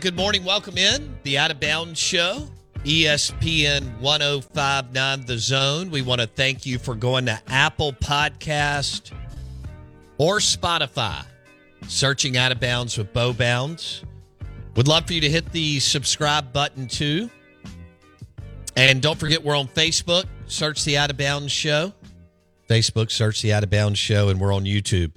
[0.00, 0.44] Good morning.
[0.44, 2.48] Welcome in the Out of Bounds Show,
[2.84, 5.90] ESPN 1059 The Zone.
[5.90, 9.12] We want to thank you for going to Apple Podcast
[10.18, 11.24] or Spotify,
[11.86, 14.02] searching Out of Bounds with Bo Bounds.
[14.74, 17.30] Would love for you to hit the subscribe button too.
[18.76, 20.24] And don't forget, we're on Facebook.
[20.46, 21.94] Search the Out of Bounds Show.
[22.68, 25.12] Facebook, search the Out of Bounds Show, and we're on YouTube.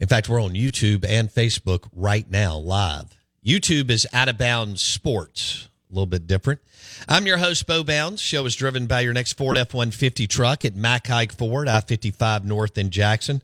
[0.00, 3.21] In fact, we're on YouTube and Facebook right now, live.
[3.44, 6.60] YouTube is Out of Bounds Sports, a little bit different.
[7.08, 8.20] I'm your host, Bo Bounds.
[8.20, 11.80] Show is driven by your next Ford F 150 truck at Mac Hike Ford, I
[11.80, 13.42] 55 North in Jackson.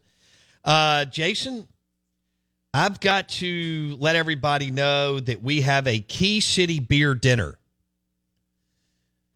[0.64, 1.66] Uh, Jason,
[2.72, 7.58] I've got to let everybody know that we have a Key City beer dinner.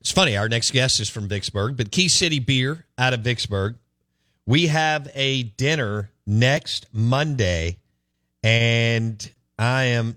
[0.00, 3.77] It's funny, our next guest is from Vicksburg, but Key City Beer out of Vicksburg.
[4.47, 7.78] We have a dinner next Monday,
[8.42, 9.28] and
[9.59, 10.17] I am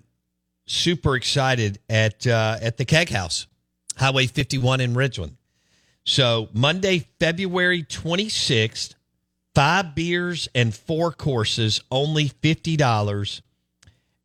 [0.65, 3.47] super excited at uh, at the Keg House,
[3.97, 5.33] Highway 51 in Ridgeland.
[6.03, 8.93] So Monday, February 26th,
[9.55, 13.41] five beers and four courses, only fifty dollars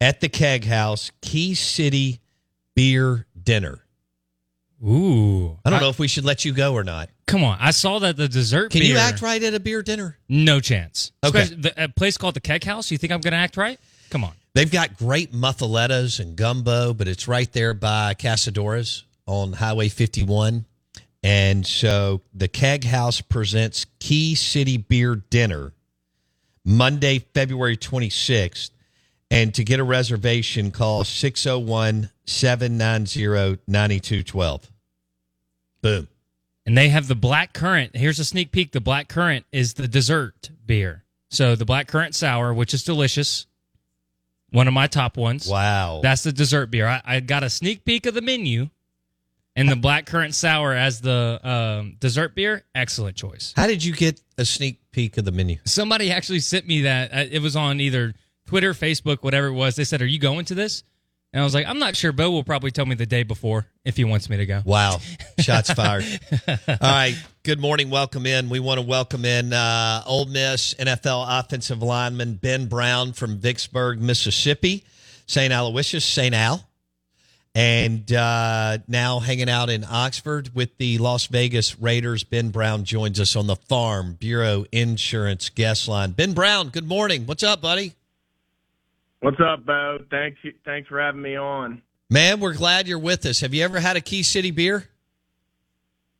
[0.00, 2.20] at the Keg House, Key City
[2.74, 3.84] Beer Dinner.
[4.82, 5.58] Ooh.
[5.64, 7.10] I don't know if we should let you go or not.
[7.26, 7.58] Come on.
[7.60, 10.18] I saw that the dessert Can beer, you act right at a beer dinner?
[10.28, 11.12] No chance.
[11.22, 11.42] Okay.
[11.42, 12.90] Especially the, a place called the Keg House.
[12.90, 13.78] You think I'm going to act right?
[14.08, 14.32] Come on.
[14.52, 20.66] They've got great muffalettas and gumbo, but it's right there by Casadoras on Highway 51.
[21.22, 25.72] And so the Keg House presents Key City Beer Dinner
[26.64, 28.70] Monday, February 26th.
[29.30, 34.70] And to get a reservation, call 601 790 9212.
[35.82, 36.08] Boom.
[36.66, 37.96] And they have the black currant.
[37.96, 38.72] Here's a sneak peek.
[38.72, 41.04] The black currant is the dessert beer.
[41.30, 43.46] So the black currant sour, which is delicious.
[44.50, 45.46] One of my top ones.
[45.48, 46.00] Wow.
[46.02, 46.86] That's the dessert beer.
[46.86, 48.70] I, I got a sneak peek of the menu.
[49.56, 53.52] And the black currant sour as the um, dessert beer, excellent choice.
[53.56, 55.58] How did you get a sneak peek of the menu?
[55.64, 57.12] Somebody actually sent me that.
[57.12, 58.14] Uh, It was on either
[58.46, 59.76] Twitter, Facebook, whatever it was.
[59.76, 60.82] They said, "Are you going to this?"
[61.32, 63.66] And I was like, "I'm not sure." Bo will probably tell me the day before
[63.84, 64.62] if he wants me to go.
[64.64, 64.98] Wow.
[65.38, 66.04] Shots fired.
[66.48, 67.14] All right.
[67.44, 67.88] Good morning.
[67.88, 68.48] Welcome in.
[68.48, 74.00] We want to welcome in uh, Ole Miss NFL offensive lineman Ben Brown from Vicksburg,
[74.00, 74.84] Mississippi,
[75.26, 75.52] St.
[75.52, 76.34] Aloysius, St.
[76.34, 76.66] Al.
[77.54, 82.22] And uh, now hanging out in Oxford with the Las Vegas Raiders.
[82.22, 86.12] Ben Brown joins us on the Farm Bureau Insurance guest line.
[86.12, 87.26] Ben Brown, good morning.
[87.26, 87.94] What's up, buddy?
[89.20, 89.98] What's up, Bo?
[90.10, 91.82] Thanks, thanks for having me on.
[92.08, 93.40] Man, we're glad you're with us.
[93.40, 94.88] Have you ever had a Key City beer?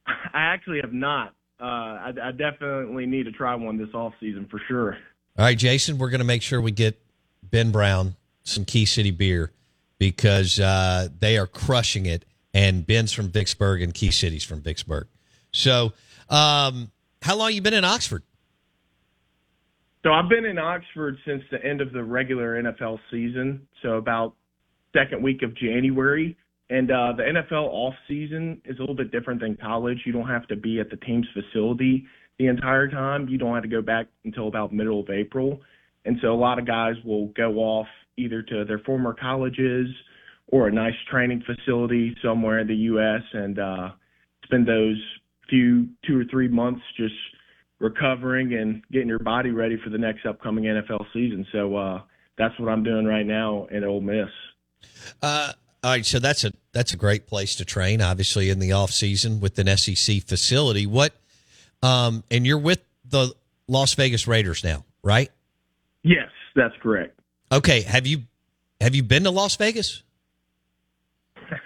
[0.07, 1.35] I actually have not.
[1.59, 4.99] Uh, I, I definitely need to try one this off season for sure.
[5.39, 7.01] All right, Jason, we're going to make sure we get
[7.43, 9.51] Ben Brown some Key City beer
[9.99, 12.25] because uh, they are crushing it.
[12.53, 15.07] And Ben's from Vicksburg and Key City's from Vicksburg.
[15.53, 15.93] So,
[16.29, 16.91] um,
[17.23, 18.25] how long you been in Oxford?
[20.03, 24.35] So I've been in Oxford since the end of the regular NFL season, so about
[24.97, 26.37] second week of January.
[26.71, 29.99] And uh, the NFL off season is a little bit different than college.
[30.07, 32.07] You don't have to be at the team's facility
[32.39, 33.29] the entire time.
[33.29, 35.61] You don't have to go back until about middle of April.
[36.05, 39.89] And so a lot of guys will go off either to their former colleges
[40.47, 43.23] or a nice training facility somewhere in the U.S.
[43.33, 43.91] and uh,
[44.45, 45.01] spend those
[45.49, 47.15] few two or three months just
[47.81, 51.45] recovering and getting your body ready for the next upcoming NFL season.
[51.51, 52.03] So uh,
[52.39, 54.29] that's what I'm doing right now at Ole Miss.
[55.23, 55.53] Uh,
[55.83, 58.03] all right, so that's a that's a great place to train.
[58.03, 60.87] Obviously, in the off season with an SEC facility.
[60.87, 61.15] What?
[61.83, 63.35] Um, and you're with the
[63.67, 65.31] Las Vegas Raiders now, right?
[66.03, 67.19] Yes, that's correct.
[67.51, 67.81] Okay.
[67.83, 68.23] Have you
[68.81, 70.03] have you been to Las Vegas?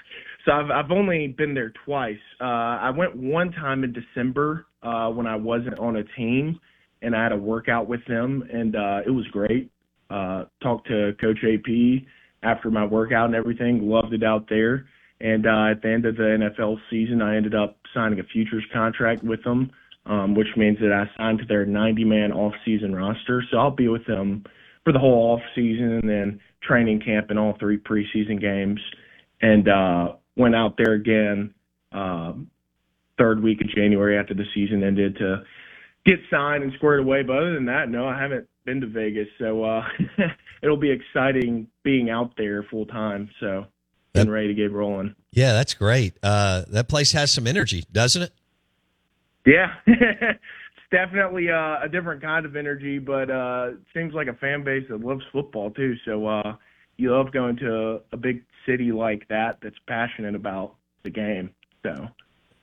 [0.45, 2.19] So I've I've only been there twice.
[2.39, 6.61] Uh, I went one time in December uh, when I wasn't on a team,
[7.03, 9.71] and I had a workout with them, and uh, it was great.
[10.11, 12.05] Uh, talked to Coach AP
[12.43, 13.89] after my workout and everything.
[13.89, 14.87] Loved it out there.
[15.21, 18.65] And uh, at the end of the NFL season, I ended up signing a futures
[18.73, 19.71] contract with them,
[20.07, 23.43] um, which means that I signed to their 90-man off-season roster.
[23.51, 24.45] So I'll be with them
[24.85, 28.81] for the whole off-season and then training camp and all three preseason games.
[29.41, 31.55] And uh, went out there again
[31.93, 32.51] um,
[33.19, 35.43] third week of January after the season ended to
[36.05, 37.23] get signed and squared away.
[37.23, 39.83] But other than that, no, I haven't been to Vegas, so uh,
[40.63, 43.31] it'll be exciting being out there full time.
[43.41, 43.67] So
[44.15, 45.15] getting ready to get rolling.
[45.33, 46.17] Yeah, that's great.
[46.23, 48.33] Uh, that place has some energy, doesn't it?
[49.47, 50.41] Yeah, it's
[50.91, 55.01] definitely uh, a different kind of energy, but uh, seems like a fan base that
[55.01, 55.95] loves football too.
[56.05, 56.57] So uh,
[56.97, 61.51] you love going to a, a big city like that that's passionate about the game.
[61.83, 62.09] So,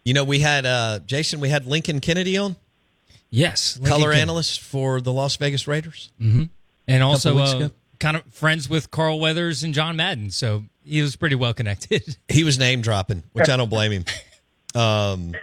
[0.04, 1.40] You know, we had uh, Jason.
[1.40, 2.56] We had Lincoln Kennedy on,
[3.30, 4.22] Yes, color Kennedy.
[4.22, 6.12] analyst for the Las Vegas Raiders.
[6.20, 7.70] and also uh,
[8.00, 12.18] kind of friends with Carl Weathers and John Madden, so he was pretty well connected.
[12.30, 14.06] He was name dropping, which I don't blame him.
[14.74, 15.34] Um,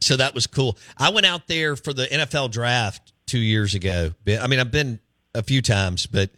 [0.00, 0.76] so that was cool.
[0.98, 4.12] I went out there for the NFL draft two years ago.
[4.28, 5.00] I mean, I've been
[5.34, 6.30] a few times, but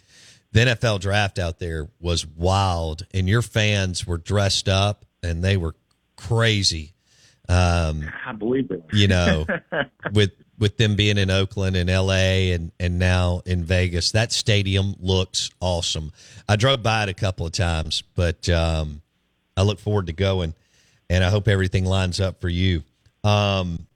[0.53, 5.57] the NFL draft out there was wild, and your fans were dressed up and they
[5.57, 5.75] were
[6.19, 6.93] crazy.
[7.49, 8.83] Um, I believe it.
[8.93, 9.47] you know,
[10.13, 12.53] with with them being in Oakland and L.A.
[12.53, 16.13] and and now in Vegas, that stadium looks awesome.
[16.47, 19.01] I drove by it a couple of times, but um,
[19.57, 20.55] I look forward to going,
[21.09, 22.83] and I hope everything lines up for you.
[23.25, 23.87] Um,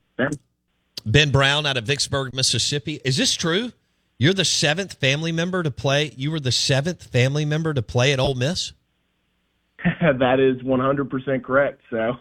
[1.05, 3.01] ben Brown out of Vicksburg, Mississippi.
[3.05, 3.73] Is this true?
[4.19, 6.13] You're the seventh family member to play.
[6.17, 8.73] You were the seventh family member to play at Ole Miss.
[10.19, 11.81] that is 100% correct.
[11.91, 12.13] So,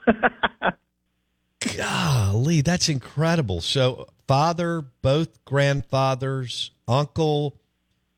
[1.78, 3.62] Golly, that's incredible.
[3.62, 7.58] So, father, both grandfathers, uncle,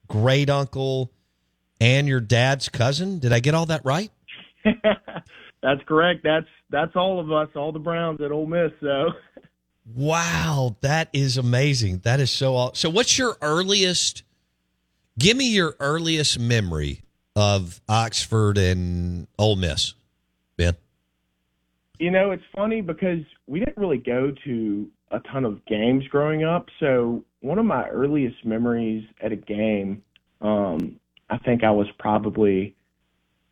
[0.07, 1.12] great uncle,
[1.81, 3.19] and your dad's cousin.
[3.19, 4.12] Did I get all that right?
[5.62, 6.22] that's correct.
[6.24, 8.72] That's that's all of us, all the Browns at Ole Miss.
[8.80, 9.10] So,
[9.86, 12.00] Wow, that is amazing.
[12.00, 12.56] That is so.
[12.56, 14.24] Aw- so, what's your earliest?
[15.19, 17.04] Give me your earliest memory
[17.35, 19.94] of Oxford and Ole Miss,
[20.57, 20.75] Ben.
[22.00, 26.44] you know, it's funny because we didn't really go to a ton of games growing
[26.44, 26.68] up.
[26.80, 30.01] So, one of my earliest memories at a game,
[30.41, 31.00] um,
[31.30, 32.75] I think I was probably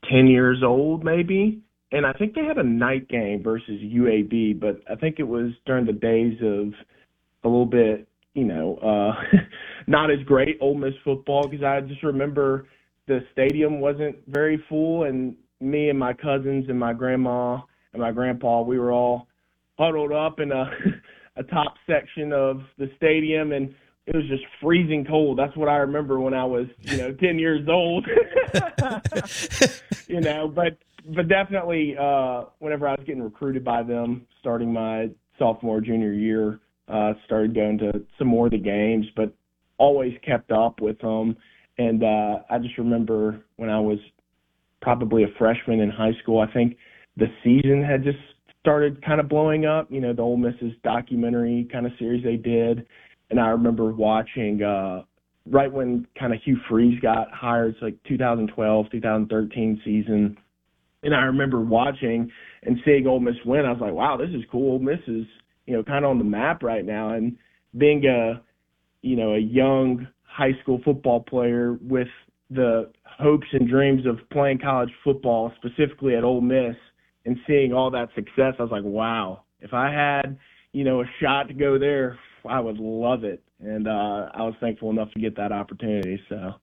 [0.09, 1.61] 10 years old, maybe.
[1.91, 5.51] And I think they had a night game versus UAB, but I think it was
[5.65, 6.73] during the days of
[7.43, 9.37] a little bit, you know, uh,
[9.87, 12.67] not as great Ole Miss football because I just remember
[13.11, 17.59] the stadium wasn't very full, and me and my cousins and my grandma
[17.91, 19.27] and my grandpa, we were all
[19.77, 20.71] huddled up in a
[21.35, 23.75] a top section of the stadium, and
[24.05, 25.37] it was just freezing cold.
[25.37, 28.07] That's what I remember when I was, you know, ten years old.
[30.07, 30.77] you know, but
[31.13, 36.61] but definitely, uh, whenever I was getting recruited by them, starting my sophomore junior year,
[36.87, 39.33] uh, started going to some more of the games, but
[39.77, 41.35] always kept up with them.
[41.81, 43.97] And uh, I just remember when I was
[44.81, 46.77] probably a freshman in high school, I think
[47.17, 48.19] the season had just
[48.59, 49.91] started kind of blowing up.
[49.91, 52.85] You know, the Ole Miss's documentary kind of series they did,
[53.29, 55.03] and I remember watching uh,
[55.49, 57.73] right when kind of Hugh Freeze got hired.
[57.73, 60.37] It's like 2012, 2013 season,
[61.01, 62.31] and I remember watching
[62.63, 63.65] and seeing Ole Miss win.
[63.65, 64.73] I was like, wow, this is cool.
[64.73, 65.25] Ole Miss is
[65.65, 67.35] you know kind of on the map right now, and
[67.75, 68.41] being a
[69.01, 72.07] you know a young high school football player with
[72.49, 76.75] the hopes and dreams of playing college football, specifically at Ole Miss,
[77.25, 80.37] and seeing all that success, I was like, wow, if I had,
[80.73, 82.17] you know, a shot to go there,
[82.49, 83.43] I would love it.
[83.59, 86.19] And uh, I was thankful enough to get that opportunity.
[86.29, 86.53] So